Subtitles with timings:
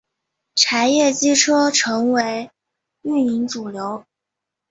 [0.55, 2.49] 柴液机车成为
[3.03, 4.03] 营运主流。